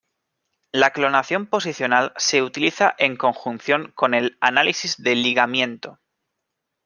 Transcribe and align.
La 0.71 0.93
clonación 0.93 1.45
posicional 1.45 2.11
se 2.17 2.41
utiliza 2.41 2.95
en 2.97 3.17
conjunción 3.17 3.91
con 3.93 4.15
el 4.15 4.35
análisis 4.41 4.95
de 5.03 5.13
ligamiento. 5.13 5.99